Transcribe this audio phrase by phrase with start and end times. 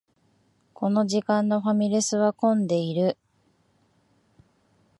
[0.73, 3.19] この時間のファミレスは混んでいる